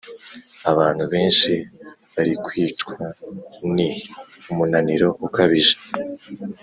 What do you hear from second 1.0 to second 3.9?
benshi barikwicwa ni